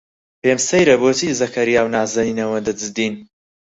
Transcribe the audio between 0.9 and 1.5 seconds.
بۆچی